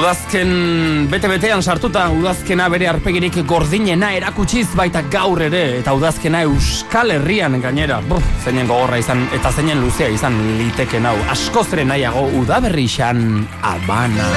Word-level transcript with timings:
Udazken 0.00 1.08
bete-betean 1.12 1.60
sartuta, 1.60 2.06
udazkena 2.08 2.70
bere 2.72 2.86
arpegirik 2.88 3.34
gordinena 3.44 4.14
erakutsiz 4.16 4.70
baita 4.72 5.02
gaur 5.12 5.42
ere, 5.44 5.60
eta 5.82 5.92
udazkena 5.92 6.40
euskal 6.46 7.12
herrian 7.12 7.58
gainera. 7.60 7.98
Brr, 8.08 8.24
zeinen 8.40 8.64
gogorra 8.70 8.96
izan, 8.96 9.26
eta 9.36 9.52
zeinen 9.52 9.82
luzea 9.84 10.08
izan 10.08 10.38
liteken 10.56 11.04
hau. 11.04 11.12
Askozre 11.34 11.84
nahiago 11.84 12.22
udaberri 12.38 12.86
xan 12.88 13.44
abana. 13.60 14.30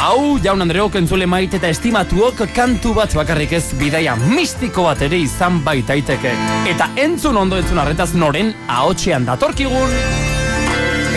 Hau, 0.00 0.34
jaun 0.42 0.66
Andreok 0.66 0.98
entzule 0.98 1.30
maite 1.30 1.60
eta 1.62 1.70
estimatuok 1.70 2.42
kantu 2.56 2.96
bat 2.98 3.14
bakarrik 3.14 3.54
ez 3.60 3.68
bidaia 3.78 4.18
mistiko 4.18 4.88
bat 4.88 5.06
ere 5.06 5.22
izan 5.22 5.62
baitaiteke. 5.62 6.34
Eta 6.74 6.90
entzun 6.98 7.38
ondo 7.38 7.62
entzun 7.62 7.78
arretaz 7.78 8.10
noren 8.18 8.50
ahotxean 8.66 9.30
datorkigun 9.30 10.29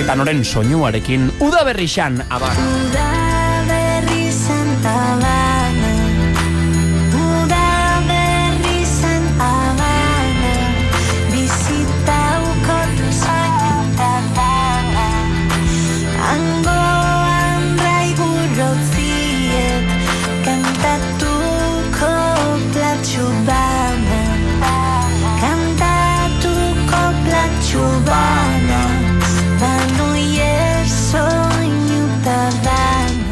eta 0.02 0.16
noren 0.18 0.44
soinuarekin 0.44 1.30
udaberri 1.40 1.88
xan 1.88 2.24
abar. 2.30 2.58
Udaberri 2.58 3.23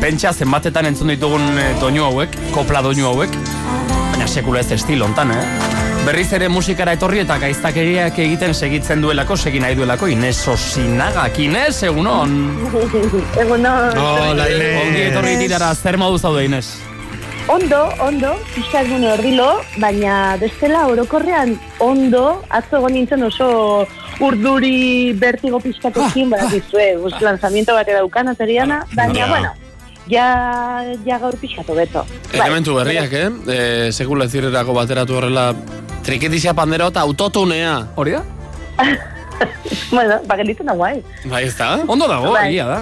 Pentsa 0.02 0.32
zenbatetan 0.34 0.88
entzun 0.90 1.12
ditugun 1.14 1.44
eh, 1.62 1.72
doinu 1.82 2.08
hauek, 2.08 2.34
kopla 2.56 2.82
doinu 2.82 3.06
hauek, 3.12 3.36
baina 4.12 4.28
sekula 4.28 4.64
ez 4.64 4.72
estilo 4.74 5.06
hontan, 5.06 5.30
eh? 5.36 5.44
Berriz 6.02 6.32
ere 6.34 6.48
musikara 6.50 6.96
etorri 6.98 7.20
eta 7.22 7.36
gaiztakeriak 7.38 8.18
egiten 8.24 8.56
segitzen 8.58 9.04
duelako, 9.06 9.38
segin 9.38 9.62
nahi 9.62 9.76
duelako, 9.78 10.10
Inez 10.10 10.40
Osinagak, 10.50 11.38
Inez, 11.46 11.84
egunon! 11.86 12.34
Egunon. 13.44 14.00
Hola, 14.02 14.48
Inez. 14.50 14.72
Ongi 14.82 15.04
etorri 15.12 15.36
dirara, 15.44 15.70
zer 15.76 16.00
modu 16.02 16.18
zaude, 16.18 16.48
Inez? 16.50 16.66
Ondo, 17.52 17.84
ondo, 18.02 18.34
pixka 18.56 18.82
egune 18.86 19.12
ordilo, 19.14 19.52
baina 19.82 20.36
bestela 20.42 20.88
orokorrean 20.90 21.54
ondo, 21.82 22.42
atzo 22.50 22.80
egon 22.82 22.94
nintzen 22.98 23.26
oso 23.30 23.48
urduri 24.22 25.12
bertigo 25.18 25.60
pixkatekin, 25.62 26.30
ah, 26.30 26.38
badakizue, 26.38 26.94
ah, 26.98 27.18
lanzamiento 27.26 27.78
bat 27.78 27.90
edaukan 27.90 28.34
ateriana, 28.34 28.86
baina, 28.94 29.20
Ja. 29.26 29.28
bueno, 29.28 29.52
ja, 30.10 30.26
ja 31.06 31.20
gaur 31.22 31.38
pixkatu 31.42 31.76
beto. 31.78 32.06
Elementu 32.34 32.76
berriak, 32.78 33.14
eh? 33.14 33.30
E, 33.54 33.62
sekula 33.94 34.28
zirerako 34.28 34.76
bateratu 34.78 35.20
horrela 35.20 35.52
triketizia 36.06 36.54
pandero 36.58 36.90
eta 36.92 37.06
autotunea. 37.06 37.80
Hori 37.96 38.18
da? 38.18 38.24
bueno, 39.96 40.20
bagelitzen 40.28 40.66
da 40.70 40.74
guai. 40.78 41.02
Bai, 41.26 41.44
ez 41.46 41.56
da? 41.58 41.80
Ondo 41.88 42.08
dago, 42.08 42.32
Bai. 42.34 42.48
egia 42.50 42.66
da. 42.68 42.80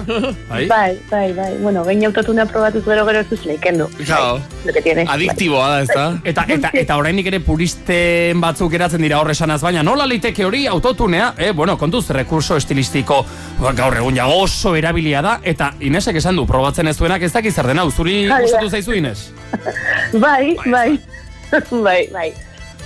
Bai. 0.48 0.66
Bai, 0.68 0.98
bai, 1.10 1.32
bai. 1.36 1.50
Bueno, 1.62 1.84
gain 1.84 2.04
autotunea 2.06 2.46
probatu 2.46 2.82
gero 2.84 3.04
gero 3.06 3.20
ez 3.20 3.28
duz 3.30 3.44
leikendu. 3.46 3.88
Claro. 4.04 4.34
Bai, 4.38 4.66
lo 4.66 4.72
que 4.72 4.82
tiene. 4.82 5.04
Adiktiboa 5.08 5.68
da, 5.70 5.80
ez 5.82 5.88
da? 5.94 6.06
Eta, 6.24 6.44
eta, 6.48 6.70
eta 6.82 6.96
oraindik 7.00 7.26
ere 7.32 7.40
puristen 7.40 8.40
batzuk 8.40 8.70
geratzen 8.72 9.02
dira 9.02 9.20
horre 9.20 9.32
esanaz, 9.36 9.60
baina 9.62 9.82
nola 9.86 10.06
liteke 10.06 10.44
hori 10.44 10.66
autotunea, 10.66 11.34
eh, 11.38 11.52
bueno, 11.52 11.76
kontuz, 11.78 12.08
rekurso 12.10 12.56
estilistiko 12.60 13.24
ba, 13.60 13.72
gaur 13.76 13.96
egun 13.96 14.16
ja 14.16 14.26
oso 14.26 14.74
erabilia 14.76 15.22
da, 15.22 15.38
eta 15.42 15.72
Inesek 15.80 16.16
esan 16.20 16.36
du, 16.36 16.46
probatzen 16.46 16.88
ez 16.90 16.96
duenak 16.98 17.22
ez 17.22 17.32
dakiz 17.32 17.54
zer 17.54 17.66
den 17.70 17.78
hau, 17.78 17.90
zuri 17.90 18.28
Bai, 18.28 18.42
gustatu 18.42 18.66
bai. 18.68 18.70
zaizu 18.70 18.92
Ines? 18.98 19.30
Bai, 20.24 20.56
bai. 20.66 20.98
bai, 21.70 22.00
bai. 22.12 22.28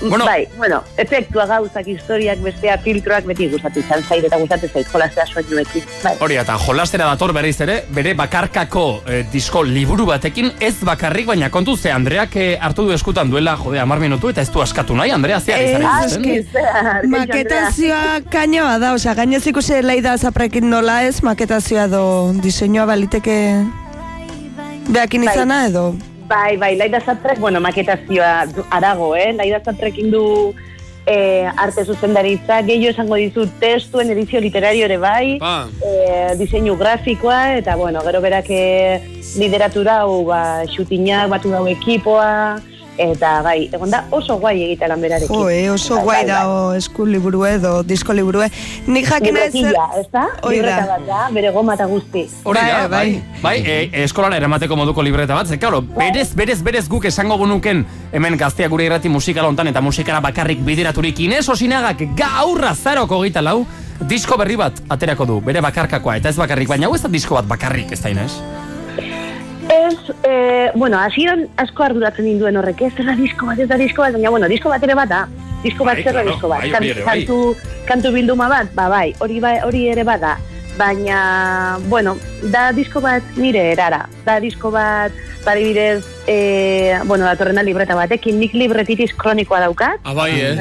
Bueno. 0.00 0.24
bai, 0.24 0.46
bueno, 0.56 0.82
efektua 0.96 1.46
gauzak, 1.46 1.86
historiak, 1.88 2.40
bestea 2.42 2.76
filtroak 2.78 3.26
beti 3.28 3.48
gustatu 3.52 3.80
izan 3.80 4.02
zait 4.02 4.24
eta 4.24 4.38
gustatu 4.40 4.68
zait 4.68 4.88
jolastea 4.92 5.26
soinuekin. 5.26 5.84
Bai. 6.02 6.14
Hori, 6.20 6.38
eta 6.40 6.56
jolastera 6.60 7.06
dator 7.10 7.32
berriz 7.36 7.56
ere, 7.64 7.80
bere 7.94 8.14
bakarkako 8.18 8.84
eh, 9.08 9.22
disko 9.32 9.62
liburu 9.66 10.06
batekin, 10.10 10.52
ez 10.60 10.74
bakarrik, 10.84 11.26
baina 11.30 11.50
kontu 11.50 11.76
ze 11.76 11.92
Andreak 11.92 12.36
eh, 12.36 12.58
hartu 12.60 12.86
du 12.88 12.92
eskutan 12.96 13.30
duela, 13.30 13.56
jode, 13.60 13.80
amar 13.80 14.02
minutu, 14.02 14.30
eta 14.32 14.42
ez 14.42 14.50
du 14.50 14.62
askatu 14.62 14.96
nahi, 14.96 15.10
Andrea, 15.10 15.40
Ez, 15.44 15.70
izan 15.70 15.84
eski, 16.06 16.40
zer, 16.52 17.06
Maketazioa 17.10 18.20
kainoa 18.32 18.78
da, 18.82 18.94
osea, 18.94 19.14
gainez 19.14 19.44
ikusi 19.46 19.82
laida 19.82 20.16
zaprekin 20.16 20.68
nola 20.70 21.02
ez, 21.04 21.20
maketazioa 21.22 21.86
do 21.90 22.04
diseinua 22.42 22.86
baliteke 22.86 23.36
beakin 24.88 25.24
Bai. 25.24 25.34
izana 25.34 25.66
edo. 25.68 25.92
Bai, 26.34 26.56
bai, 26.56 26.74
Laida 26.74 26.98
Zatrek, 27.00 27.38
bueno, 27.38 27.60
maketazioa 27.60 28.48
arago, 28.70 29.14
eh? 29.14 29.32
Laida 29.32 29.60
Zatrek 29.62 30.00
indu 30.02 30.52
eh, 31.06 31.46
arte 31.56 31.84
zuzendaritza, 31.84 32.56
gehiago 32.66 32.90
esango 32.90 33.18
dizu 33.20 33.44
testuen 33.60 34.10
edizio 34.10 34.40
literario 34.42 34.88
ere 34.88 34.96
bai, 34.98 35.36
Pa. 35.38 35.68
eh, 35.78 36.34
diseinu 36.40 36.74
grafikoa, 36.80 37.54
eta 37.60 37.76
bueno, 37.78 38.02
gero 38.02 38.20
berak 38.24 38.50
eh, 38.50 38.98
lideratura 39.38 40.00
hau, 40.02 40.24
ba, 40.26 40.64
shootingak 40.74 41.30
batu 41.30 41.54
dau 41.54 41.68
ekipoa, 41.70 42.58
eta 42.98 43.42
bai, 43.42 43.68
egon 43.72 43.90
da 43.90 44.04
oso 44.14 44.36
guai 44.38 44.54
egita 44.62 44.88
lan 44.90 45.00
berarekin. 45.02 45.34
Jo, 45.34 45.48
eh, 45.50 45.70
oso 45.70 45.96
Bai, 45.96 46.04
guai 46.04 46.16
bai, 46.16 46.26
da 46.28 46.40
o, 46.48 46.72
esku 46.78 47.06
liburu 47.06 47.44
edo, 47.46 47.82
disko 47.82 48.12
liburu 48.12 48.44
Nik 48.86 49.06
jakin 49.08 49.36
ez 49.36 49.54
ez 49.54 50.06
da? 50.12 50.26
Libreta 50.48 50.86
bat 50.86 51.06
da, 51.06 51.28
bere 51.32 51.50
goma 51.50 51.74
eta 51.74 51.86
guzti. 51.86 52.26
Hori 52.44 52.60
da, 52.60 52.88
Bai, 52.88 52.88
bai. 52.88 53.22
Bai, 53.42 53.56
e, 53.66 54.04
eskolara 54.04 54.36
eramateko 54.36 54.76
moduko 54.76 55.02
libreta 55.02 55.34
bat, 55.34 55.46
ze, 55.46 55.58
claro, 55.58 55.82
berez, 55.82 56.34
berez, 56.34 56.62
berez 56.62 56.88
guk 56.88 57.04
esango 57.04 57.38
gunuken 57.38 57.84
hemen 58.12 58.36
gazteak 58.38 58.70
gure 58.70 58.86
irrati 58.86 59.08
musikal 59.08 59.46
hontan 59.46 59.68
eta 59.68 59.80
musikara 59.80 60.20
bakarrik 60.20 60.60
bideraturik 60.64 61.20
Inez 61.20 61.48
Osinagak 61.48 62.04
gaurra 62.16 62.74
zaroko 62.74 63.22
gita 63.22 63.42
lau, 63.42 63.64
disko 64.08 64.38
berri 64.40 64.56
bat 64.56 64.84
aterako 64.88 65.26
du, 65.26 65.40
bere 65.40 65.62
bakarkakoa, 65.64 66.18
eta 66.20 66.28
ez 66.32 66.38
bakarrik, 66.38 66.68
baina 66.68 66.88
hau 66.88 66.94
ez 66.94 67.02
da 67.02 67.08
disko 67.08 67.38
bat 67.38 67.48
bakarrik, 67.48 67.92
ez 67.92 68.02
da 68.02 68.14
Inez? 68.14 68.32
Ez, 69.68 69.96
eh, 70.22 70.70
bueno, 70.74 70.98
hasieran 70.98 71.46
asko 71.56 71.82
arduratzen 71.84 72.26
ninduen 72.26 72.56
horrek, 72.56 72.82
ez 72.82 72.94
da 72.98 73.14
disko 73.16 73.46
bat, 73.46 73.58
ez 73.58 73.68
da 73.68 73.78
disko 73.80 74.02
bat, 74.02 74.12
baina, 74.12 74.30
bueno, 74.30 74.48
disko 74.48 74.68
bat 74.68 74.82
ere 74.82 74.94
bat 74.94 75.08
da. 75.08 75.26
Disko 75.64 75.84
bat 75.84 75.96
Bai, 75.96 76.02
zer 76.04 76.12
da 76.12 76.20
claro, 76.20 76.32
disko 76.34 76.48
bat. 76.48 76.60
bai, 76.60 76.92
bai. 76.92 77.04
kantu, 77.04 77.38
kantu 77.88 78.12
bilduma 78.12 78.48
bat, 78.52 78.68
ba, 78.76 78.88
bai, 78.92 79.14
hori, 79.20 79.40
bai, 79.40 79.58
hori 79.64 79.86
ere 79.88 80.04
bada. 80.04 80.36
Baina, 80.76 81.78
bueno, 81.88 82.16
da 82.52 82.72
disko 82.72 83.00
bat 83.00 83.22
nire 83.36 83.70
erara. 83.72 84.04
Da 84.26 84.40
disko 84.40 84.70
bat, 84.74 85.12
badibidez, 85.44 86.04
eh, 86.26 86.98
bueno, 87.04 87.24
datorrena 87.24 87.62
libreta 87.62 87.94
batekin, 87.94 88.38
nik 88.40 88.54
libretitis 88.56 89.12
kronikoa 89.14 89.60
daukat. 89.60 90.00
Ah, 90.04 90.14
bai, 90.16 90.32
eh? 90.40 90.54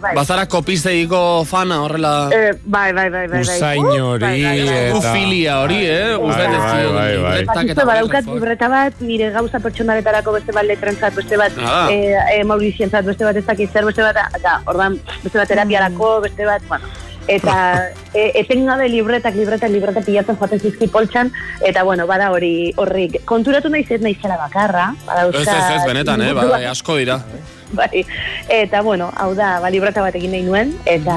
bai. 0.00 0.14
Bazara 0.16 0.46
kopisteiko 0.48 1.44
fana 1.48 1.82
horrela... 1.84 2.30
Eh, 2.32 2.52
bai, 2.64 2.92
bai, 2.92 3.08
bai, 3.10 3.26
bai, 3.28 3.42
bai. 3.42 3.42
Usain 3.42 3.82
Uh, 3.82 3.98
hori 4.00 4.22
bai, 4.22 4.42
bai, 4.42 4.64
bai. 4.64 4.80
eta... 4.88 4.98
Ufilia 4.98 5.58
hori, 5.60 5.80
eh? 5.86 6.16
Bai, 6.16 6.46
dio, 6.48 6.60
bai, 6.62 6.88
bai. 6.94 7.12
libretak 7.12 7.54
Bakizu, 7.54 7.72
eta 7.74 7.86
badaukat 7.88 8.28
libreta 8.32 8.68
bat, 8.72 9.00
nire 9.04 9.30
gauza 9.34 9.60
pertsonaretarako 9.60 10.36
beste 10.38 10.56
bat 10.56 10.68
letrentzat, 10.68 11.14
beste 11.18 11.36
bat 11.40 11.52
Ah. 11.62 11.86
eh, 11.90 12.16
eh, 12.38 12.44
Maurizientzat, 12.44 13.04
beste 13.04 13.24
bat 13.24 13.36
ez 13.36 13.44
dakit 13.46 13.72
zer, 13.72 13.84
beste 13.84 14.02
bat, 14.02 14.16
eta 14.38 14.60
ordan, 14.66 14.98
beste 15.22 15.38
bat 15.38 15.48
terapiarako, 15.48 16.20
beste 16.24 16.46
bat, 16.48 16.62
bueno, 16.68 16.88
eta 17.28 17.90
e, 18.14 18.30
etengabe 18.40 18.88
libretak, 18.88 19.34
libretak, 19.34 19.70
libretak 19.70 20.06
pilatzen 20.06 20.38
joaten 20.38 20.60
zizki 20.60 20.88
poltsan, 20.88 21.32
eta 21.60 21.84
bueno, 21.86 22.06
bada 22.06 22.30
hori 22.34 22.72
horrik, 22.76 23.22
konturatu 23.28 23.70
nahi 23.72 23.84
zet 23.84 24.02
naizela 24.02 24.38
bakarra, 24.40 24.92
Ez, 25.32 25.46
ez, 25.46 25.48
ez, 25.48 25.84
benetan, 25.86 26.22
eh? 26.22 26.32
Ba, 26.32 26.46
bai, 26.50 26.64
asko 26.70 26.96
dira. 26.96 27.20
bai. 27.78 28.04
Eta, 28.48 28.82
bueno, 28.82 29.10
hau 29.16 29.32
da, 29.34 29.58
ba, 29.62 29.70
libreta 29.70 30.02
bat 30.04 30.16
egin 30.18 30.34
nahi 30.34 30.44
nuen, 30.46 30.74
eta, 30.86 31.16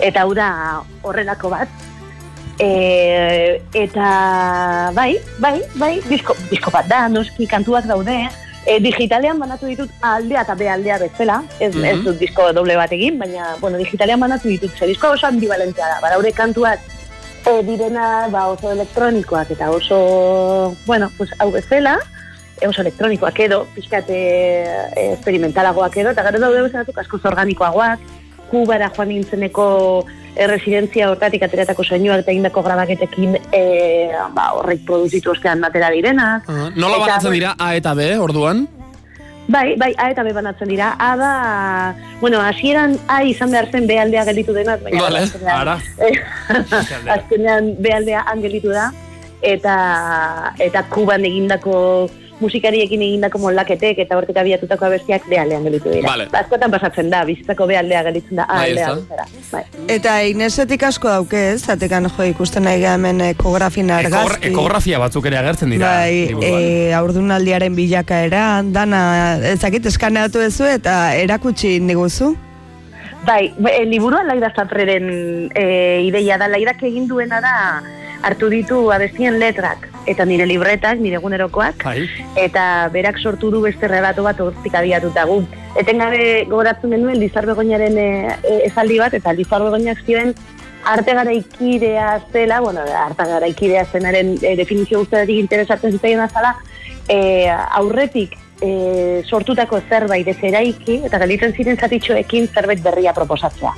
eta 0.00 0.24
hau 0.24 0.34
da 0.36 0.50
horrelako 1.02 1.52
bat. 1.52 1.86
E, 2.58 3.62
eta, 3.78 4.08
bai, 4.96 5.12
bai, 5.38 5.58
bai, 5.78 5.94
disko, 6.08 6.34
disko 6.50 6.74
bat 6.74 6.88
da, 6.90 7.06
noski 7.12 7.46
kantuak 7.46 7.86
daude, 7.86 8.16
e, 8.68 8.78
digitalean 8.84 9.38
banatu 9.40 9.66
ditut 9.70 9.90
aldea 10.04 10.42
eta 10.44 10.54
be 10.54 10.68
aldea 10.68 10.98
bezala, 11.00 11.40
ez, 11.58 11.72
Mhm. 11.74 11.84
ez 11.84 12.04
dut 12.04 12.18
disko 12.20 12.52
doble 12.52 12.76
bat 12.76 12.92
egin, 12.92 13.18
baina, 13.18 13.54
bueno, 13.60 13.78
digitalean 13.80 14.20
banatu 14.20 14.48
ditut, 14.48 14.70
ze 14.76 14.86
disko 14.86 15.10
oso 15.16 15.26
ambivalentea 15.26 15.88
da, 15.94 16.00
badaure 16.04 16.32
kantuak 16.32 16.80
e, 17.46 17.62
direna 17.64 18.28
ba, 18.28 18.48
oso 18.52 18.72
elektronikoak 18.72 19.50
eta 19.56 19.70
oso, 19.70 20.76
bueno, 20.86 21.10
pues, 21.16 21.30
hau 21.38 21.50
bezala, 21.50 21.98
e, 22.60 22.68
oso 22.68 22.82
elektronikoak 22.82 23.40
edo, 23.40 23.66
pixkat 23.74 24.10
e, 24.10 24.20
e, 24.96 25.12
experimentalagoak 25.14 25.96
edo, 25.96 26.10
eta 26.10 26.26
gero 26.28 26.38
daude 26.44 26.62
bezalatuk 26.68 26.98
askoz 26.98 27.24
organikoagoak, 27.24 27.98
kubara 28.50 28.90
joan 28.96 29.08
nintzeneko 29.08 30.04
e, 30.38 30.46
residentzia 30.46 31.10
hortatik 31.10 31.42
ateratako 31.42 31.84
soinuak 31.84 32.22
eta 32.22 32.32
egindako 32.32 32.62
grabaketekin 32.62 33.36
e, 33.52 33.62
ba, 34.34 34.52
horrek 34.58 34.84
produzitu 34.86 35.34
ostean 35.34 35.64
atera 35.66 35.90
direnak. 35.94 36.46
Ah, 36.48 36.68
Nola 36.76 36.98
Eta, 36.98 37.06
banatzen 37.06 37.34
dira 37.34 37.54
A 37.58 37.72
eta 37.76 37.94
B, 37.98 38.12
orduan? 38.22 38.66
Bai, 39.48 39.74
bai, 39.80 39.94
A 39.96 40.10
eta 40.12 40.22
B 40.22 40.34
banatzen 40.36 40.68
dira. 40.68 40.92
A 41.00 41.10
da, 41.16 41.32
bueno, 42.20 42.40
hasieran 42.44 42.98
A 43.08 43.22
izan 43.24 43.50
behar 43.50 43.70
zen 43.72 43.88
B 43.88 43.98
aldea 43.98 44.24
gelditu 44.28 44.54
denaz, 44.54 44.78
baina 44.84 45.02
Vale, 45.08 45.24
ara. 45.50 45.78
Azkenean 47.16 47.74
B 47.80 47.92
aldea 47.96 48.24
han 48.28 48.44
gelditu 48.44 48.70
da, 48.74 48.90
eta, 49.42 49.76
eta 50.62 50.84
Kuban 50.92 51.24
egindako 51.24 52.08
musikariekin 52.40 53.02
egindako 53.02 53.40
moldaketek 53.42 53.98
eta 54.04 54.16
hortik 54.18 54.36
abiatutako 54.40 54.86
abestiak 54.88 55.26
B 55.28 55.38
aldean 55.40 55.64
gelditu 55.66 55.90
dira. 55.92 56.06
Vale. 56.06 56.28
Askotan 56.40 56.70
pasatzen 56.70 57.10
da, 57.10 57.24
bizitzako 57.28 57.66
B 57.70 57.76
aldea 57.78 58.02
gelditzen 58.08 58.40
da 58.40 58.46
Bai, 58.50 58.70
aldea. 58.70 58.94
Bai. 59.52 59.62
Eta 59.94 60.16
Inesetik 60.28 60.82
asko 60.88 61.10
dauke 61.10 61.42
ez, 61.52 61.60
zatekan 61.66 62.08
jo 62.08 62.26
ikusten 62.30 62.66
nahi 62.68 62.84
hemen 62.86 63.20
ekografin 63.32 63.90
Ekor, 63.90 64.06
argazki. 64.06 64.52
ekografia 64.52 64.98
batzuk 65.02 65.26
ere 65.30 65.40
agertzen 65.42 65.74
dira. 65.74 65.94
Bai, 66.00 66.34
e, 66.42 66.92
aurdunaldiaren 66.98 67.74
bilakaera, 67.74 68.62
dana, 68.74 69.00
ezakit 69.52 69.86
eskaneatu 69.90 70.42
ezu 70.44 70.68
eta 70.68 71.14
erakutsi 71.18 71.76
indiguzu. 71.82 72.34
Bai, 73.26 73.52
e, 73.72 73.84
liburua 73.84 74.22
Laida 74.24 74.52
Zapreren 74.56 75.50
e, 75.54 76.02
ideia 76.06 76.38
da. 76.38 76.48
Laidak 76.48 76.82
egin 76.86 77.08
duena 77.10 77.42
da 77.44 77.54
hartu 78.22 78.48
ditu 78.50 78.80
abestien 78.92 79.38
letrak 79.38 79.88
eta 80.08 80.24
nire 80.24 80.46
libretak, 80.48 80.98
nire 81.04 81.18
egunerokoak, 81.20 81.84
Bai. 81.84 82.08
eta 82.40 82.88
berak 82.92 83.18
sortu 83.20 83.50
du 83.52 83.60
beste 83.60 83.88
relato 83.88 84.24
bat 84.24 84.40
hortik 84.40 84.74
abiatuta 84.74 85.26
gu. 85.28 85.42
Etengabe 85.76 86.46
gogoratzen 86.48 86.94
genuen 86.96 87.20
Lizar 87.20 87.46
Begoñaren 87.46 87.98
e, 87.98 88.08
e, 88.42 88.54
esaldi 88.70 88.98
bat, 88.98 89.14
eta 89.14 89.34
Lizar 89.36 89.62
Begoñak 89.62 90.00
zioen 90.06 90.32
arte 90.88 91.12
garaikidea 91.12 92.22
zela, 92.32 92.60
bueno, 92.60 92.80
arte 92.80 93.28
garaikidea 93.28 93.84
zenaren 93.84 94.36
e, 94.40 94.56
definizio 94.56 95.04
guztiatik 95.04 95.44
interesatzen 95.44 95.92
zitzaien 95.92 96.24
azala, 96.24 96.56
e, 97.08 97.48
aurretik 97.50 98.38
e, 98.60 99.22
sortutako 99.28 99.80
zerbait 99.88 100.28
ez 100.28 100.38
eraiki, 100.42 101.02
eta 101.06 101.20
gelditzen 101.20 101.54
ziren 101.54 101.78
zatitxoekin 101.78 102.48
zerbait 102.48 102.82
berria 102.82 103.12
proposatzea. 103.14 103.74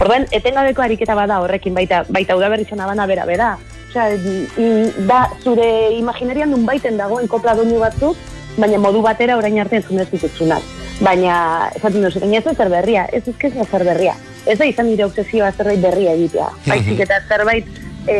Orduan, 0.00 0.26
etengabeko 0.34 0.82
ariketa 0.82 1.14
bada 1.14 1.40
horrekin 1.44 1.76
baita, 1.76 2.04
baita 2.08 2.36
udaberritzen 2.36 2.80
abana 2.80 3.06
bera 3.06 3.26
bera. 3.28 3.54
Osea, 3.90 4.10
mm, 4.14 5.06
da 5.08 5.24
zure 5.42 5.66
imaginarian 5.98 6.50
nun 6.50 6.64
baiten 6.66 6.96
dagoen 6.96 7.26
kopla 7.28 7.56
doinu 7.58 7.80
batzuk, 7.82 8.16
baina 8.56 8.78
modu 8.78 9.02
batera 9.02 9.36
orain 9.36 9.58
arte 9.58 9.76
entzun 9.80 9.98
ez 9.98 10.06
ditutzunak. 10.12 10.62
Baina, 11.00 11.68
esaten 11.74 12.02
duzu, 12.04 12.20
baina 12.22 12.38
ez 12.38 12.44
da 12.44 12.54
zer 12.54 12.68
berria, 12.70 13.06
ez 13.12 13.22
ez 13.26 13.34
ez 13.42 13.66
zer 13.70 13.84
berria. 13.84 14.14
Ez 14.46 14.58
da 14.58 14.64
izan 14.64 14.86
nire 14.86 15.04
obsesioa 15.04 15.50
zerbait 15.52 15.80
berria 15.82 16.12
egitea. 16.14 16.48
Baizik 16.66 17.00
eta 17.00 17.18
zerbait 17.28 17.66
e, 18.06 18.16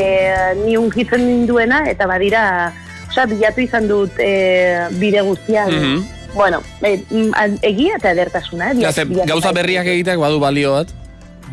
ni 0.65 0.77
unkitzen 0.77 1.23
ninduena, 1.27 1.85
eta 1.89 2.07
badira, 2.07 2.73
osea, 3.09 3.27
bilatu 3.27 3.61
izan 3.61 3.87
dut 3.89 4.19
e, 4.19 4.89
bide 4.99 5.23
guztian. 5.23 5.71
Mhm. 5.71 6.03
Bueno, 6.35 6.63
e, 6.83 6.97
mm, 7.11 7.31
an- 7.35 7.59
egia 7.63 7.97
eta 7.97 8.11
edertasuna, 8.13 8.73
eh? 8.73 8.81
Ja, 8.81 8.93
ze, 8.93 9.05
bilatu 9.05 9.29
gauza 9.29 9.53
berriak 9.53 9.87
egiteak 9.87 10.19
badu 10.19 10.39
balio 10.41 10.73
bat, 10.73 10.89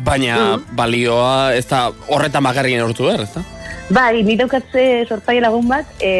baina 0.04 0.58
balioa 0.72 1.54
ez 1.54 1.66
da 1.66 1.90
horretan 2.08 2.42
bakarrien 2.46 2.82
hortu 2.82 3.04
behar, 3.08 3.20
ez 3.26 3.32
da? 3.34 3.42
Bai, 3.90 4.22
ni 4.22 4.36
daukatze 4.36 5.06
sortzaile 5.08 5.46
lagun 5.46 5.68
bat, 5.68 5.86
e, 6.00 6.10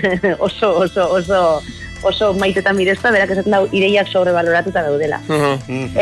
oso, 0.46 0.72
oso, 0.82 1.06
oso, 1.18 1.62
oso 2.02 2.32
maitetan 2.34 2.74
mirezta, 2.76 3.12
berak 3.14 3.30
esaten 3.30 3.54
dau, 3.54 3.62
ideiak 3.70 4.10
sobrevaloratuta 4.10 4.82
daudela. 4.82 5.20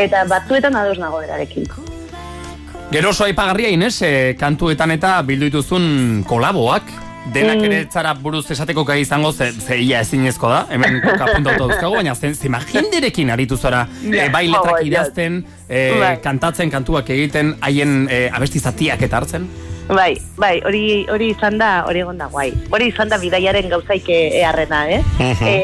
Eta 0.00 0.24
batzuetan 0.30 0.76
ados 0.80 0.96
nago 0.98 1.20
berarekin. 1.20 1.68
Gero 2.90 3.12
oso 3.12 3.26
aipagarria 3.28 3.68
Ines, 3.70 4.00
e, 4.02 4.34
kantuetan 4.40 4.96
eta 4.96 5.20
bildu 5.22 5.50
dituzun 5.50 6.24
kolaboak. 6.26 6.88
Denak 7.34 7.58
Mm. 7.60 7.64
ere 7.68 7.86
zara 7.92 8.14
buruz 8.16 8.46
esateko 8.50 8.82
gai 8.88 9.02
izango, 9.02 9.30
ze, 9.30 9.52
ze 9.52 9.76
ia 9.78 10.00
ezinezko 10.00 10.48
da, 10.48 10.62
hemen 10.72 11.02
kapuntauta 11.04 11.58
dauzkagu, 11.58 11.98
baina 11.98 12.14
zen, 12.14 12.34
zima 12.34 12.58
jenderekin 12.64 13.28
aritu 13.30 13.58
zara, 13.60 13.86
e, 14.02 14.28
bai 14.32 14.46
letrak 14.48 14.78
Oh, 14.80 14.86
idazten, 14.86 15.44
e, 15.68 16.16
kantatzen, 16.24 16.70
kantuak 16.72 17.10
egiten, 17.12 17.58
haien 17.60 18.08
e, 18.10 18.30
abesti 18.32 18.58
zatiak 18.58 19.02
eta 19.02 19.20
hartzen. 19.20 19.44
Bai, 19.90 20.14
bai, 20.38 20.60
hori 20.66 21.04
hori 21.10 21.32
izan 21.34 21.58
da, 21.58 21.70
hori 21.88 22.04
egon 22.04 22.18
da 22.20 22.28
guai. 22.30 22.50
Hori 22.70 22.90
izan 22.92 23.10
da 23.10 23.18
bidaiaren 23.18 23.68
gauzaik 23.72 24.06
eharrena, 24.14 24.84
eh? 24.86 25.00
e, 25.50 25.54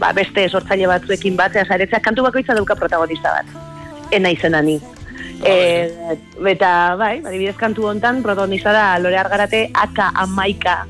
ba, 0.00 0.14
beste 0.16 0.46
sortzaile 0.48 0.88
batzuekin 0.88 1.36
batzea 1.36 1.66
zaretzea, 1.68 2.00
kantu 2.04 2.24
bakoitza 2.24 2.56
dauka 2.56 2.76
protagonista 2.78 3.34
bat. 3.36 3.50
Ena 4.16 4.32
izena 4.32 4.62
ni. 4.64 4.78
E, 5.44 5.56
eta, 6.54 6.70
bai, 6.98 7.18
adibidez 7.20 7.56
kantu 7.60 7.90
hontan 7.90 8.22
protagonista 8.24 8.72
da 8.72 8.86
Lore 8.98 9.20
Argarate 9.20 9.68
aka 9.76 10.08
amaika 10.24 10.80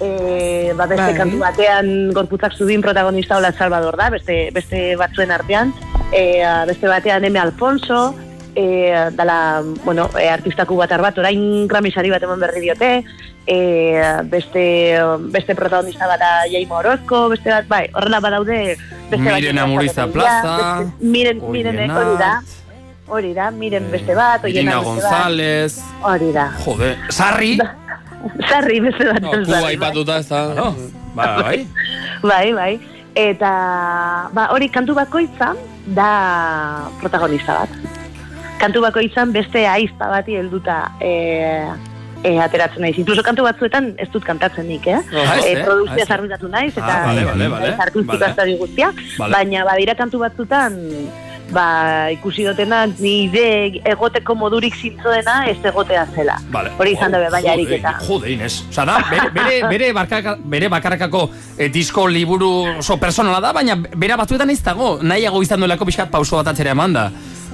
e, 0.00 0.72
ba, 0.76 0.86
beste 0.86 1.12
Bai. 1.12 1.16
kantu 1.16 1.40
batean 1.40 2.12
gorputzak 2.12 2.52
zubin 2.52 2.82
protagonista 2.82 3.38
Ola 3.38 3.52
Salvador 3.52 3.96
da, 3.96 4.10
beste, 4.10 4.50
beste 4.52 4.96
batzuen 5.00 5.32
artean, 5.32 5.72
e, 6.12 6.42
beste 6.68 6.88
batean 6.90 7.24
Eme 7.24 7.40
Alfonso, 7.40 8.14
e, 8.56 8.66
dala, 9.12 9.62
bueno, 9.84 10.08
e, 10.18 10.28
artistaku 10.32 10.76
bat 10.80 10.90
bat, 10.96 11.18
orain 11.20 11.66
gramisari 11.68 12.08
bat 12.10 12.22
eman 12.24 12.40
berri 12.40 12.62
diote, 12.64 13.04
e, 13.46 13.58
beste, 14.32 14.62
beste 15.30 15.54
protagonista 15.54 16.08
bat 16.08 16.18
da 16.24 16.30
Jaime 16.50 16.72
Orozko, 16.72 17.28
beste 17.34 17.50
bat, 17.52 17.68
bai, 17.68 17.82
horrela 17.92 18.20
badaude 18.24 18.76
beste 19.10 19.24
bat- 19.24 19.34
Miren 19.36 19.58
Amuriza 19.58 20.06
Plaza, 20.08 20.54
beste- 20.80 21.04
miren, 21.04 21.42
miren, 21.52 21.90
hori 21.90 22.16
da, 22.18 22.32
hori 23.08 23.34
da, 23.36 23.50
miren 23.52 23.90
beste 23.92 24.14
bat, 24.16 24.48
Irina 24.48 24.80
González, 24.82 25.76
hori 26.02 26.32
da. 26.32 26.48
jode, 26.64 26.96
Sarri, 27.10 27.58
Sarri 28.48 28.80
beste 28.80 29.04
bat. 29.12 29.20
No, 29.22 29.30
Sarri, 29.36 29.44
Kuba 29.44 29.60
bai. 29.60 29.74
ipatuta 29.76 30.16
ez 30.18 30.28
da. 30.32 30.40
no, 30.54 30.72
ba, 31.14 31.28
bai. 31.42 31.66
Bai, 32.26 32.52
bai. 32.56 32.80
Eta, 33.14 33.50
ba, 34.32 34.48
hori 34.52 34.68
kantu 34.72 34.94
bakoitza 34.96 35.52
da 35.86 36.08
protagonista 37.00 37.60
bat. 37.60 37.68
Kantu 38.60 38.80
bakoitzan 38.80 39.32
beste 39.34 39.66
aizpa 39.68 40.08
bati 40.08 40.36
helduta 40.40 40.78
e, 41.00 41.10
e, 42.24 42.38
ateratzen 42.40 42.82
naiz. 42.86 42.96
Incluso 42.98 43.22
kantu 43.26 43.44
batzuetan 43.46 43.92
ez 44.00 44.08
dut 44.12 44.24
kantatzen 44.24 44.66
nik, 44.68 44.88
eh? 44.88 45.02
Ez, 45.12 45.44
e, 45.44 45.52
eh? 45.52 45.62
produzioa 45.64 46.06
Ah, 46.16 46.48
naiz, 46.48 46.72
eta 46.72 46.94
Ah, 47.04 47.14
ez 47.14 47.78
artistiko 47.78 48.16
Bale. 48.16 48.32
aztari 48.32 48.56
guztia, 48.56 48.92
Bale. 49.18 49.32
baina 49.32 49.64
badira 49.64 49.94
kantu 49.94 50.18
batzutan 50.24 50.80
ba, 51.50 52.10
ikusi 52.10 52.44
dutena 52.46 52.86
ni 52.98 53.26
ide 53.26 53.80
egoteko 53.86 54.34
modurik 54.34 54.74
zintzoena 54.74 55.46
ez 55.50 55.58
egotea 55.62 56.06
zela. 56.14 56.38
Vale. 56.50 56.72
Hori 56.78 56.92
izan 56.96 57.12
da 57.12 57.20
be, 57.22 57.30
bai 57.30 57.42
Jode, 57.42 57.52
ariketa. 57.52 57.94
Jode, 58.06 58.32
Ines. 58.32 58.64
Osa 58.70 58.84
da, 58.88 58.98
bere, 59.10 59.30
bere, 59.34 59.60
bere, 59.70 59.92
barkaka, 59.92 60.36
bere 60.42 60.68
bakarrakako 60.72 61.28
eh, 61.58 61.68
disko 61.72 62.06
liburu 62.08 62.78
oso 62.78 62.98
personala 62.98 63.40
da, 63.40 63.52
baina 63.52 63.76
bera 63.76 64.16
batzuetan 64.16 64.50
ez 64.50 64.62
dago, 64.62 64.96
nahiago 65.02 65.42
izan 65.42 65.62
duelako 65.62 65.86
pixkat 65.86 66.10
pauso 66.10 66.40
bat 66.40 66.54
atzera 66.54 66.74
eman 66.74 66.96
da. 66.96 67.10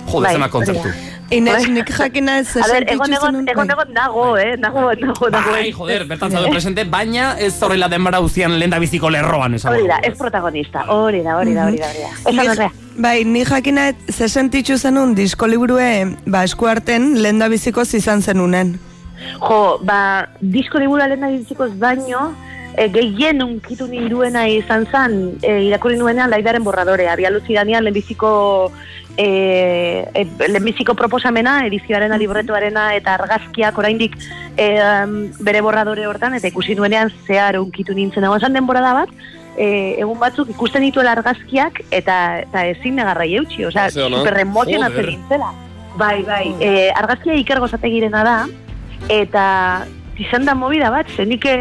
Jode, 0.06 0.26
Bai, 0.26 0.36
hori 0.36 0.50
kontzertu. 0.50 0.88
da. 0.88 0.94
Inez, 1.32 1.54
Bai. 1.64 1.70
nik 1.72 1.90
jakina 1.96 2.38
ez 2.40 2.56
A 2.56 2.66
ber, 2.68 2.84
egon 2.92 3.12
egon, 3.12 3.92
nago, 3.94 4.36
eh? 4.36 4.56
Nago, 4.58 4.80
nago, 5.00 5.30
nago. 5.30 5.50
Bai, 5.50 5.72
joder, 5.72 6.04
bertan 6.06 6.30
zaude 6.30 6.50
presente, 6.50 6.84
baina 6.84 7.38
ez 7.38 7.54
horrela 7.62 7.88
denbara 7.88 8.20
uzian 8.20 8.58
lehen 8.58 8.70
da 8.70 8.78
biziko 8.78 9.08
lerroan. 9.10 9.56
Hori 9.64 9.86
da, 9.88 9.98
ez 10.02 10.18
protagonista. 10.18 10.84
Hori 10.92 11.22
da, 11.22 11.36
hori 11.38 11.54
da, 11.54 11.64
hori 11.66 11.78
da, 11.78 11.88
hori 12.26 12.56
da. 12.58 12.70
Bai, 12.98 13.24
ni 13.24 13.44
jakina 13.44 13.88
ez- 13.88 14.12
ze 14.18 14.28
sentitzu 14.28 14.76
zenun 14.76 15.14
disko 15.14 15.46
liburue 15.46 16.16
ba, 16.26 16.44
eskuarten 16.44 17.14
lehen 17.22 17.38
da 17.38 17.48
bizikoz 17.48 17.94
izan 17.94 18.20
zenunen. 18.22 18.78
Jo, 19.40 19.78
ba, 19.82 20.28
disko 20.40 20.78
libura 20.78 21.06
lehen 21.08 21.24
bizikoz 21.38 21.72
baino, 21.78 22.34
e, 22.76 22.88
gehien 22.92 23.42
unkitu 23.42 23.86
ninduena 23.88 24.46
izan 24.48 24.86
zen, 24.90 25.18
e, 25.42 25.62
irakurri 25.68 25.98
nuenean 25.98 26.30
laidaren 26.30 26.64
borradorea. 26.64 27.16
Bialuzi 27.16 27.54
danean 27.54 27.84
lehenbiziko 27.84 28.72
e, 29.16 30.08
e, 30.14 30.26
lehenbiziko 30.48 30.94
proposamena, 30.94 31.66
edizioarena, 31.66 32.18
libretoarena 32.18 32.92
eta 32.96 33.16
argazkiak 33.18 33.78
oraindik 33.78 34.16
e, 34.56 34.68
bere 35.40 35.60
borradore 35.60 36.06
hortan, 36.06 36.34
eta 36.38 36.48
ikusi 36.48 36.76
nuenean 36.78 37.12
zehar 37.26 37.60
unkitu 37.60 37.94
nintzen. 37.94 38.24
Hau 38.24 38.36
esan 38.36 38.56
denborada 38.56 38.94
bat, 39.02 39.12
e, 39.56 39.98
egun 40.00 40.18
batzuk 40.20 40.50
ikusten 40.54 40.86
dituela 40.86 41.12
argazkiak 41.16 41.82
eta, 41.90 42.16
eta 42.46 42.66
ezin 42.72 42.96
negarrai 43.00 43.34
eutxi, 43.40 43.66
osea, 43.68 43.90
Ze 43.90 44.02
ona. 44.06 44.22
super 44.22 44.40
emozionatzen 44.40 45.04
Joder. 45.04 45.12
nintzela. 45.16 45.52
Bai, 45.96 46.22
bai, 46.24 46.54
e, 46.60 46.90
argazkia 46.96 47.34
Iker 47.36 47.60
Gozategirena 47.60 48.22
da, 48.24 48.36
eta 49.12 49.44
izan 50.20 50.44
da 50.44 50.54
movida 50.54 50.90
bat, 50.90 51.08
ze 51.08 51.24
nik 51.26 51.44
e, 51.48 51.56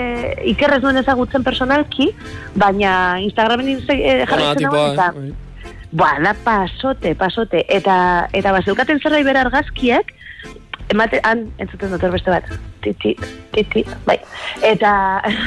Iker 0.52 0.76
ez 0.76 0.82
nuen 0.84 1.00
ezagutzen 1.00 1.44
personalki, 1.44 2.10
baina 2.56 3.20
Instagramen 3.24 3.70
e, 3.78 3.78
jarraitzen 4.26 4.68
nagoen, 4.68 4.94
eta, 4.94 5.14
eh? 5.16 5.50
Ba, 5.92 6.16
pasote, 6.44 7.16
pasote. 7.16 7.66
Eta, 7.68 8.28
eta 8.32 8.52
bazeukaten 8.56 9.02
zerbait 9.04 9.26
bere 9.28 9.42
argazkiek, 9.44 10.14
emate, 10.92 11.20
han, 11.28 11.50
entzuten 11.60 11.92
dut 11.92 12.06
beste 12.14 12.32
bat. 12.32 12.48
Titi, 12.82 13.14
titi, 13.52 13.84
bai. 14.08 14.18
Eta, 14.66 14.94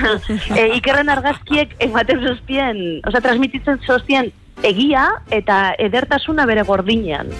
e, 0.58 0.68
ikerren 0.78 1.12
argazkiek 1.12 1.75
ematen 1.88 2.25
zoztien, 2.28 2.80
oza, 3.08 3.25
transmititzen 3.25 3.80
zoztien 3.87 4.32
egia 4.64 5.08
eta 5.34 5.75
edertasuna 5.82 6.46
bere 6.46 6.62
gordinean. 6.68 7.32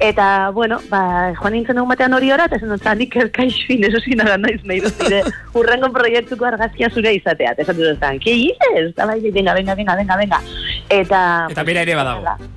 Eta, 0.00 0.48
bueno, 0.56 0.78
ba, 0.88 1.34
joan 1.36 1.52
nintzen 1.52 1.76
egun 1.76 1.90
batean 1.90 2.14
hori 2.16 2.30
ora, 2.32 2.46
eta 2.48 2.56
esan 2.56 2.70
dut, 2.72 2.86
nik 2.96 3.16
erkaixuin, 3.20 3.82
eso 3.84 4.00
zina 4.00 4.24
naiz 4.40 4.62
nahi 4.64 4.80
dut 4.80 4.96
zire, 4.96 5.18
urrengo 5.60 5.90
proiektuko 5.92 6.48
argazkia 6.48 6.88
zure 6.88 7.12
izatea. 7.18 7.52
Esan 7.58 7.76
dut, 7.76 8.06
¿qué 8.24 8.32
dices? 8.32 8.94
Eta 8.94 9.04
bai, 9.04 9.20
venga, 9.30 9.52
venga, 9.52 9.74
venga, 9.74 9.96
venga, 9.96 10.16
venga. 10.16 10.40
Eta, 10.88 11.20
Eta 11.50 11.64
bera 11.68 11.82
ere 11.82 11.98
badago. 12.00 12.48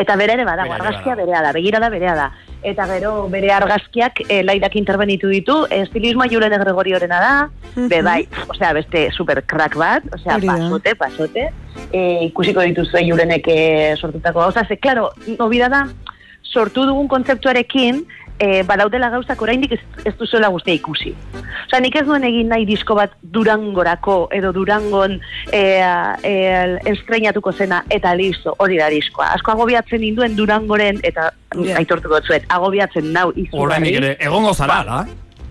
Eta 0.00 0.16
bere 0.16 0.36
ere 0.36 0.44
badago, 0.44 0.72
Bera 0.72 0.84
argazkia 0.84 1.14
berea 1.16 1.40
da, 1.42 1.52
begira 1.52 1.80
da 1.80 1.88
berea 1.88 2.14
da. 2.14 2.28
Eta 2.62 2.86
gero 2.92 3.14
bere 3.32 3.50
argazkiak 3.52 4.22
e, 4.28 4.42
laidak 4.44 4.76
intervenitu 4.76 5.32
ditu, 5.32 5.56
estilismoa 5.72 6.28
Julene 6.28 6.60
Gregoriorena 6.60 7.18
da, 7.20 7.32
be 7.88 8.02
bai, 8.04 8.20
osea, 8.46 8.74
beste 8.76 9.08
super 9.16 9.42
crack 9.48 9.76
bat, 9.80 10.04
osea, 10.12 10.36
pasote, 10.44 10.94
pasote, 11.00 11.48
e, 11.92 12.00
ikusiko 12.28 12.64
dituzue 12.68 13.06
Julenek 13.08 13.48
e, 13.48 13.60
sortutako 13.96 14.44
gauza, 14.44 14.64
ze, 14.68 14.76
klaro, 14.76 15.10
nobida 15.38 15.68
da, 15.72 15.86
sortu 16.42 16.86
dugun 16.86 17.08
kontzeptuarekin, 17.08 18.04
e, 18.40 18.62
badaudela 18.66 19.10
gauzak 19.12 19.42
oraindik 19.42 19.72
ez, 19.76 19.80
ez 20.04 20.14
duzuela 20.18 20.48
guztia 20.48 20.74
ikusi. 20.74 21.12
Osea, 21.66 21.80
nik 21.84 21.96
ez 22.00 22.06
nuen 22.08 22.24
egin 22.24 22.48
nahi 22.48 22.64
disko 22.66 22.96
bat 22.96 23.12
durangorako, 23.22 24.28
edo 24.32 24.52
durangon 24.56 25.18
e, 25.52 25.60
e, 26.24 26.34
estrenatuko 26.90 27.52
zena, 27.52 27.82
eta 27.90 28.14
listo, 28.16 28.54
hori 28.58 28.78
da 28.80 28.88
diskoa. 28.90 29.32
Asko 29.36 29.52
agobiatzen 29.52 30.00
ninduen 30.00 30.36
durangoren, 30.36 31.00
eta 31.02 31.30
Ja. 31.50 31.80
aitortuko 31.80 32.20
zuet, 32.22 32.44
agobiatzen 32.48 33.12
nau 33.12 33.32
izugarri. 33.34 33.64
Oraindik 33.64 33.96
ere, 33.98 34.16
egongo 34.22 34.52
zara, 34.54 34.84
da? 34.86 35.00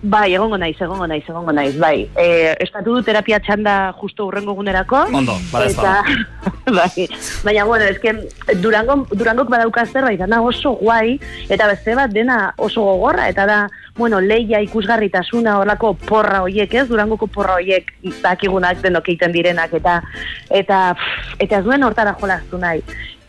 Bai, 0.02 0.32
egongo 0.32 0.56
naiz, 0.56 0.78
egongo 0.80 1.04
naiz, 1.06 1.26
egongo 1.28 1.52
naiz, 1.52 1.74
bai. 1.76 2.06
E, 2.16 2.54
estatu 2.64 2.94
du 2.94 3.02
terapia 3.04 3.36
txanda 3.44 3.92
justo 4.00 4.24
urrengo 4.30 4.54
egunerako. 4.54 5.02
Ondo, 5.12 5.34
bada 5.52 5.66
Eta, 5.68 5.92
bai, 6.78 7.04
baina, 7.44 7.66
bueno, 7.68 7.84
eske 7.84 8.14
Durango, 8.62 9.02
Durangok 9.12 9.52
badauka 9.52 9.84
zerbait, 9.84 10.16
dana 10.22 10.40
oso 10.40 10.72
guai, 10.80 11.18
eta 11.52 11.68
beste 11.68 11.98
bat 11.98 12.16
dena 12.16 12.54
oso 12.56 12.86
gogorra, 12.88 13.28
eta 13.28 13.44
da, 13.44 13.60
bueno, 13.98 14.22
leia 14.24 14.62
ikusgarritasuna 14.64 15.58
horlako 15.60 15.92
porra 16.08 16.40
hoiek, 16.46 16.80
ez? 16.80 16.88
Durangoko 16.88 17.28
porra 17.28 17.60
hoiek 17.60 17.92
dakigunak 18.24 18.80
denok 18.80 19.12
egiten 19.12 19.36
direnak, 19.36 19.76
eta 19.76 20.00
eta 20.48 20.82
pff, 20.96 21.38
eta 21.44 21.60
ez 21.60 21.64
duen 21.68 21.84
hortara 21.84 22.16
jolastu 22.16 22.56
nahi. 22.56 22.80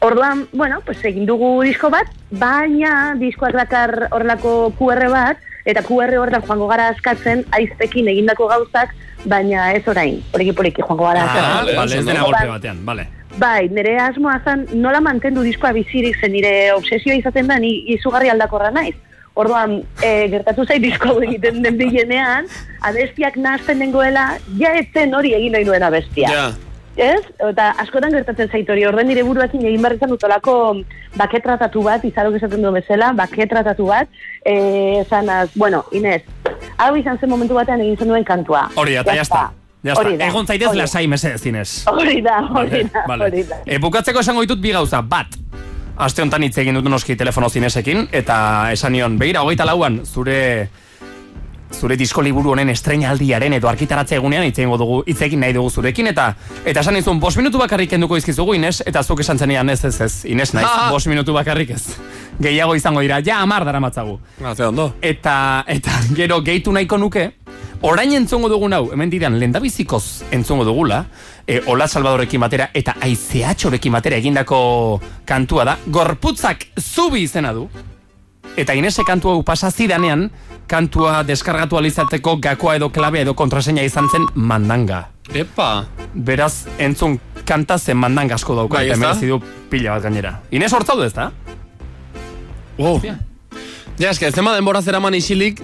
Orduan, 0.01 0.47
bueno, 0.55 0.79
pues 0.85 1.03
egin 1.05 1.27
dugu 1.27 1.57
disko 1.67 1.91
bat, 1.91 2.07
baina 2.31 3.11
diskoak 3.19 3.59
dakar 3.59 4.07
horrelako 4.09 4.71
QR 4.79 5.09
bat, 5.11 5.50
eta 5.65 5.81
QR 5.83 6.13
horretan 6.17 6.41
joango 6.47 6.67
gara 6.67 6.87
askatzen 6.89 7.45
aizpekin 7.51 8.07
egindako 8.07 8.47
gauzak, 8.47 8.93
baina 9.25 9.71
ez 9.73 9.83
orain, 9.87 10.21
poliki 10.31 10.53
poliki 10.53 10.81
joango 10.81 11.03
gara 11.05 11.23
Ah, 11.23 11.25
askatzen. 11.27 11.57
vale, 11.57 11.75
vale, 11.77 11.95
ez 11.99 12.05
dena 12.05 12.25
ondo. 12.25 12.37
golpe 12.37 12.47
batean, 12.55 12.85
vale. 12.85 13.07
Bai, 13.37 13.69
nire 13.69 13.97
asmoa 13.99 14.41
zen 14.43 14.65
nola 14.73 14.99
mantendu 14.99 15.41
diskoa 15.43 15.71
bizirik 15.71 16.17
zen 16.19 16.31
nire 16.33 16.73
obsesioa 16.73 17.15
izaten 17.15 17.47
da 17.47 17.57
ni 17.59 17.69
izugarri 17.93 18.29
aldakorra 18.29 18.71
naiz. 18.71 18.95
Orduan, 19.35 19.77
e, 20.03 20.27
gertatu 20.27 20.65
zait 20.65 20.81
disko 20.83 21.13
egiten 21.23 21.61
den 21.63 21.77
bilenean, 21.77 22.45
abestiak 22.81 23.37
nazten 23.37 23.79
dengoela, 23.79 24.37
ja 24.59 24.73
ez 24.75 24.87
zen 24.93 25.13
hori 25.15 25.31
egin 25.37 25.53
nahi 25.53 25.63
nuen 25.63 25.83
abestia. 25.83 26.27
Ja. 26.29 26.49
Ez? 26.95 27.21
Eta 27.39 27.69
askotan 27.79 28.11
gertatzen 28.11 28.49
zait 28.51 28.69
hori, 28.69 28.83
orden 28.85 29.07
nire 29.07 29.23
buruakin 29.23 29.63
egin 29.65 29.81
behar 29.81 29.95
izan 29.95 30.11
dutolako 30.11 30.55
baketratatu 31.15 31.83
bat, 31.85 32.03
izarok 32.07 32.35
esaten 32.39 32.61
du 32.63 32.71
bezala, 32.75 33.13
baketratatu 33.15 33.87
bat, 33.87 34.11
e, 34.43 34.99
esanaz, 35.01 35.49
bueno, 35.55 35.85
Inez, 35.95 36.21
hau 36.77 36.93
izan 36.99 37.19
zen 37.19 37.31
momentu 37.31 37.55
batean 37.55 37.81
egin 37.81 37.97
zenuen 37.97 38.27
kantua. 38.27 38.67
Hori 38.75 38.99
eta 38.99 39.15
jazta. 39.15 39.49
Jazta, 39.81 40.03
Hori 40.03 40.17
da, 40.17 40.27
egon 40.29 40.45
zaitez 40.45 40.75
lasai 40.77 41.07
mesedez 41.09 41.41
zinez. 41.41 41.69
Hori 41.89 42.19
da, 42.21 42.37
hori 42.53 42.83
da, 42.85 43.05
vale. 43.07 43.29
hori 43.29 43.47
da. 43.49 43.63
E, 43.65 43.79
bukatzeko 43.81 44.21
esango 44.21 44.43
ditut 44.45 44.61
bi 44.61 44.75
gauza, 44.75 45.01
bat. 45.01 45.39
Aste 46.01 46.21
honetan 46.21 46.43
hitz 46.45 46.57
egin 46.61 46.77
dut 46.77 46.85
noski 46.91 47.15
telefono 47.17 47.49
zinesekin, 47.49 48.07
eta 48.11 48.35
esan 48.75 48.93
nion, 48.93 49.17
begira, 49.21 49.41
hogeita 49.41 49.65
lauan, 49.65 50.03
zure 50.05 50.69
zure 51.71 51.95
disko 51.97 52.21
liburu 52.21 52.51
honen 52.53 52.69
estreinaldiaren 52.69 53.53
edo 53.57 53.69
arkitaratze 53.69 54.15
egunean 54.19 54.43
hitz 54.45 54.57
egingo 54.59 54.77
dugu 54.77 55.01
hitz 55.07 55.21
egin 55.25 55.39
nahi 55.41 55.53
dugu 55.55 55.69
zurekin 55.69 56.07
eta 56.11 56.33
eta 56.65 56.79
esan 56.83 56.95
dizun 56.99 57.19
5 57.21 57.37
minutu 57.41 57.57
bakarrik 57.61 57.89
kenduko 57.89 58.15
dizkizugu 58.15 58.53
Ines 58.55 58.83
eta 58.85 59.03
zuk 59.03 59.19
esan 59.23 59.37
zenean 59.39 59.69
ez 59.69 59.83
ez 59.85 60.01
ez. 60.01 60.25
Ines 60.25 60.53
naiz 60.53 60.67
Ah. 60.67 60.89
5 60.91 61.07
minutu 61.09 61.33
bakarrik 61.33 61.69
ez. 61.71 61.83
Gehiago 62.39 62.75
izango 62.75 63.01
dira. 63.01 63.21
Ja 63.25 63.43
10 63.45 63.65
daramatzagu. 63.65 64.19
Ah, 64.43 64.55
ze 64.55 64.65
ondo. 64.65 64.93
eta 65.01 65.63
eta 65.67 65.91
gero 66.15 66.41
gehitu 66.41 66.71
nahiko 66.71 66.97
nuke 66.97 67.31
orain 67.81 68.11
entzongo 68.13 68.49
dugun 68.49 68.73
hau 68.73 68.91
hemen 68.93 69.09
diran 69.09 69.39
lendabizikoz 69.39 70.23
entzongo 70.31 70.63
dugula 70.65 71.05
e, 71.47 71.61
Ola 71.65 71.87
Salvadorekin 71.87 72.39
batera 72.41 72.69
eta 72.73 72.95
Aizeatxorekin 73.01 73.91
batera 73.91 74.17
egindako 74.17 75.01
kantua 75.25 75.65
da. 75.65 75.77
Gorputzak 75.87 76.67
zubi 76.79 77.23
izena 77.23 77.53
du 77.53 77.67
eta 78.57 78.73
Inese 78.73 79.03
kantu 79.07 79.29
hau 79.29 79.43
pasa 79.43 79.71
zidanean 79.71 80.29
kantua 80.67 81.23
deskargatu 81.27 81.77
alizateko 81.77 82.37
gakoa 82.41 82.75
edo 82.75 82.89
klabe 82.89 83.21
edo 83.21 83.33
kontraseina 83.33 83.83
izan 83.83 84.09
zen 84.11 84.27
mandanga 84.35 85.07
Epa. 85.33 85.85
beraz 86.13 86.67
entzun 86.79 87.19
kanta 87.45 87.77
zen 87.77 87.97
mandanga 87.97 88.35
asko 88.35 88.55
dauka 88.55 88.77
Bai, 88.77 88.87
eta 88.89 88.97
merezi 88.97 89.27
du 89.27 89.41
pila 89.69 89.95
bat 89.95 90.03
gainera 90.03 90.39
Ines 90.51 90.73
hortzaude 90.73 91.07
ez 91.07 91.13
da? 91.13 91.31
Wow. 92.77 93.01
Ja, 93.99 94.09
eske, 94.09 94.25
ez 94.25 94.33
tema 94.33 94.55
denbora 94.55 94.81
zeraman 94.81 95.13
isilik, 95.13 95.59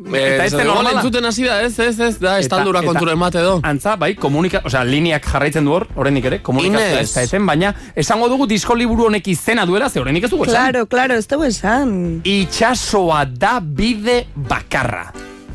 Eta 0.00 0.44
ez 0.46 0.52
eh, 0.54 0.62
igual 0.62 0.66
normala. 0.66 0.90
entzuten 0.96 1.24
hasi 1.28 1.44
da, 1.44 1.60
ez, 1.62 1.78
ez, 1.78 1.98
ez, 2.00 2.18
da, 2.18 2.38
estaldura 2.40 2.80
kontura 2.82 3.12
emate 3.12 3.38
edo. 3.38 3.60
Antza, 3.62 3.96
bai, 4.00 4.14
komunika, 4.16 4.62
osea, 4.64 4.82
lineak 4.84 5.26
jarraitzen 5.28 5.66
du 5.68 5.74
hor, 5.76 5.86
oraindik 6.00 6.28
ere, 6.30 6.38
komunikazioa 6.46 7.02
ez 7.04 7.12
da 7.12 7.24
eten, 7.28 7.44
baina 7.46 7.74
esango 8.00 8.30
dugu 8.32 8.48
disko 8.48 8.74
liburu 8.78 9.10
honek 9.10 9.28
izena 9.28 9.66
duela, 9.68 9.90
ze 9.90 10.00
oraindik 10.00 10.24
ez 10.24 10.32
dugu 10.32 10.48
esan. 10.48 10.56
Claro, 10.56 10.86
claro, 10.86 11.18
ez 11.20 11.28
dugu 11.28 11.44
esan. 11.50 11.92
Itxasoa 12.24 13.26
da 13.28 13.58
bide 13.60 14.22
bakarra. 14.48 15.10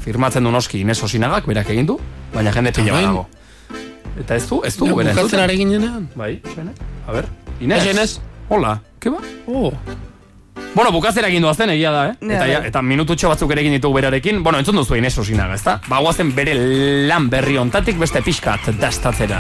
Firmatzen 0.06 0.46
du 0.46 0.54
noski 0.54 0.84
Ines 0.86 1.02
Osinagak, 1.04 1.50
berak 1.50 1.74
egin 1.74 1.90
du, 1.90 1.98
baina 2.34 2.54
jende 2.54 2.76
pila 2.76 3.00
badago. 3.00 3.28
Eta 4.22 4.38
ez 4.38 4.46
du, 4.48 4.62
ez 4.64 4.76
du, 4.78 4.94
bera 4.94 5.16
bukatzen 5.18 5.42
ari 5.42 5.58
ginenean. 5.64 6.10
Bai, 6.16 6.36
Xene? 6.54 6.78
A 7.08 7.18
ber, 7.18 7.32
Ines. 7.60 7.90
Ines. 7.92 8.20
Hola, 8.50 8.78
ke 9.02 9.10
ba? 9.10 9.26
Oh. 9.50 9.74
Bueno, 10.76 10.92
bukatzera 10.92 11.30
egin 11.32 11.42
duazen 11.46 11.72
egia 11.72 11.92
da, 11.92 12.02
eh? 12.10 12.16
Ja, 12.20 12.34
Eta, 12.36 12.48
ja, 12.50 12.60
bai. 12.60 12.68
eta 12.68 12.82
minututxo 12.84 13.30
batzuk 13.32 13.52
ere 13.56 13.62
egin 13.64 13.78
ditugu 13.78 13.96
berarekin. 14.02 14.42
Bueno, 14.44 14.60
entzun 14.60 14.76
duzu 14.76 14.98
Ines 15.00 15.18
Osinaga, 15.18 15.56
ezta? 15.56 15.78
Ba, 15.88 16.02
guazen 16.04 16.34
bere 16.36 16.54
lan 17.08 17.30
berri 17.32 17.56
ontatik 17.58 17.98
beste 18.02 18.22
pixkat 18.22 18.68
dastatzera. 18.82 19.40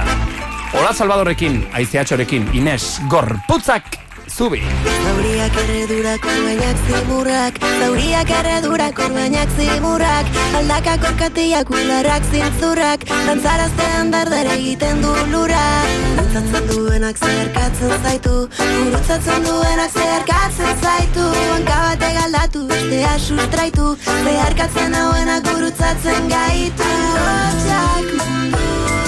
Hola 0.75 0.93
Salvadorrekin, 0.93 1.65
Aizeatxorekin, 1.75 2.47
Ines 2.55 3.01
Gorputzak 3.11 3.97
zubi. 4.31 4.61
Zauriak 5.05 5.59
erredurak 5.63 6.25
orbainak 6.25 6.79
zimurrak 6.87 7.59
Zauriak 7.79 8.31
erredurak 8.39 8.99
orbainak 9.05 9.51
zimurrak 9.55 10.31
Aldakak 10.59 11.05
orkatiak 11.11 11.69
ularrak 11.71 12.25
zintzurrak 12.33 13.05
Dantzaraztean 13.27 14.11
dardar 14.11 14.49
egiten 14.57 14.99
du 15.05 15.13
lura 15.31 15.61
Dantzatzen 16.17 16.67
duenak 16.73 17.21
zeharkatzen 17.75 18.03
zaitu 18.03 18.47
Gurutzatzen 18.57 19.43
duenak 19.43 19.91
zeharkatzen 19.91 20.81
zaitu 20.81 21.25
Hanka 21.51 21.77
batek 21.83 22.19
aldatu, 22.23 22.67
bestea 22.67 23.17
sustraitu 23.19 23.95
Zeharkatzen 24.05 24.93
hauenak 24.93 25.43
gurutzatzen 25.49 26.29
gaitu. 26.29 26.91
Hotxak 27.15 28.13
mundu 28.19 29.04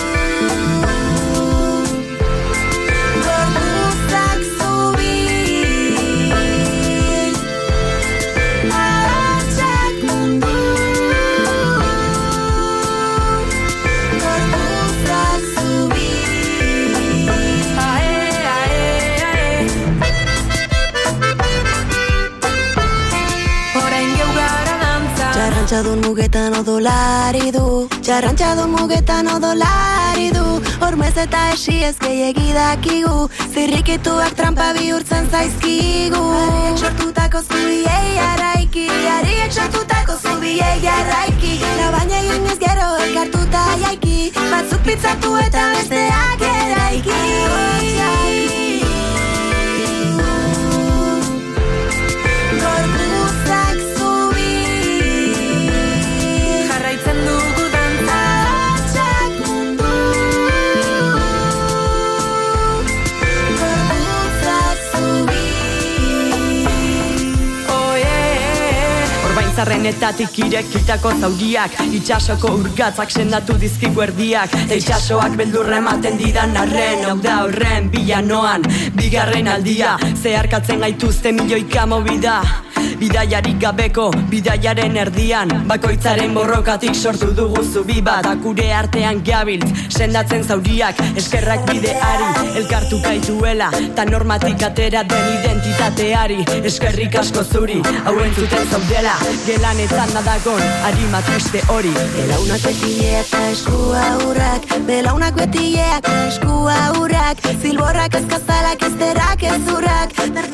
Txarrantxadun 25.68 26.00
mugetan 26.00 26.54
odolari 26.56 27.50
du 27.52 27.64
Txarrantxadun 27.92 28.70
mugetan 28.72 29.28
odolari 29.28 30.30
du 30.32 30.62
Hormez 30.80 31.18
eta 31.24 31.42
esi 31.56 31.76
ez 31.84 31.98
gehiagi 32.00 32.54
dakigu. 32.56 33.26
Zirrikituak 33.52 34.32
trampa 34.40 34.70
bihurtzen 34.78 35.28
zaizkigu. 35.28 36.24
Ariek 36.38 36.80
sortutako 36.86 37.44
zubiei 37.50 38.16
araiki. 38.30 38.88
Ariek 39.18 39.52
sortutako 39.52 40.16
zubiei 40.22 40.88
araiki. 40.94 41.54
Labaina 41.82 42.24
egin 42.24 42.48
ez 42.54 42.58
gero 42.64 42.88
elkartuta 43.04 43.68
jaiki. 43.84 44.18
Batzuk 44.40 44.88
pitzatu 44.88 45.36
eta 45.44 45.68
besteak 45.76 46.48
eraiki 46.54 47.97
Zabarrenetatik 69.88 70.40
irekitako 70.44 71.12
zauriak 71.16 71.78
Itxasoko 71.96 72.50
urgatzak 72.60 73.14
sendatu 73.22 73.56
dizkiku 73.62 74.04
erdiak. 74.04 74.52
Eta 74.66 74.76
itxasoak 74.82 75.38
beldurra 75.40 75.80
ematen 75.80 76.20
didan 76.20 76.58
arren 76.60 77.08
Hau 77.08 77.16
da 77.24 77.40
horren 77.46 77.88
bilanoan. 77.94 78.68
Bigarren 79.00 79.48
aldia 79.48 79.96
Zeharkatzen 80.20 80.84
gaituzte 80.84 81.32
milioika 81.32 81.86
mobida 81.88 82.42
Bidaiarik 83.00 83.60
gabeko, 83.62 84.10
bidaiaren 84.32 84.98
erdian. 84.98 85.52
Bakoitzaren 85.68 86.34
borrokatik 86.34 86.96
sortu 86.96 87.32
dugu 87.36 87.64
zubi 87.64 88.02
bat. 88.02 88.26
Akure 88.26 88.72
artean 88.74 89.22
gabiltz, 89.26 89.70
sendatzen 89.90 90.44
zauriak 90.44 91.00
Eskerrak 91.18 91.66
bideari, 91.70 92.30
elkartu 92.62 93.02
gaituela 93.04 93.70
Ta 93.96 94.06
normatik 94.06 94.64
atera 94.64 95.04
den 95.04 95.30
identitateari. 95.36 96.40
Eskerrik 96.64 97.16
asko 97.20 97.44
zuri, 97.44 97.82
hauen 98.06 98.34
zuten 98.36 98.68
zaudela. 98.72 99.18
Gelanetan 99.46 100.14
nadagon, 100.14 100.64
harima 100.88 101.22
triste 101.30 101.64
hori. 101.74 101.94
Belaunak 102.16 102.64
beti 102.64 102.94
eta 103.08 103.40
eskua 103.52 104.04
urrak 104.28 104.68
Belaunak 104.88 105.36
beti 105.38 105.76
eta 105.82 106.14
eskua 106.28 106.78
urrak 107.00 107.42
Zilborrak 107.62 108.18
ezkazalak 108.20 108.84
ezterak 108.90 109.44
ezurrak 109.52 110.16
Bertaraztean 110.18 110.47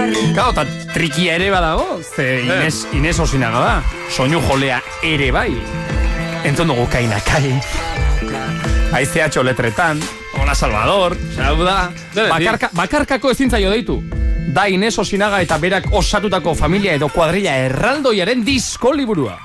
Claro, 0.00 0.52
eta 0.54 0.64
trikia 0.94 1.34
ere 1.36 1.50
badago, 1.52 2.00
ze 2.00 2.42
Ines, 2.44 2.86
Ines 2.96 3.18
osinaga 3.20 3.60
da, 3.60 3.74
soinu 4.08 4.40
jolea 4.48 4.78
ere 5.04 5.28
bai. 5.34 5.50
Entzun 6.48 6.72
dugu 6.72 6.86
kaina 6.88 7.18
kai. 7.20 7.52
Aizea 8.96 9.28
txoletretan, 9.28 10.00
hola 10.40 10.54
Salvador, 10.56 11.18
hau 11.44 11.54
da, 11.60 11.76
bakarka, 12.16 12.70
bakarkako 12.72 13.34
ezin 13.36 13.52
zaio 13.52 13.70
deitu. 13.70 14.00
Da 14.56 14.66
Ines 14.72 14.96
osinaga 14.98 15.42
eta 15.44 15.60
berak 15.60 15.92
osatutako 15.92 16.56
familia 16.56 16.96
edo 16.96 17.10
kuadrilla 17.12 17.58
erraldoiaren 17.68 18.44
disko 18.46 18.94
liburua. 18.96 19.36